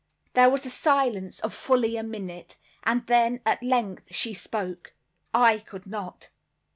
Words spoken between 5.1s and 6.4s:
I could not.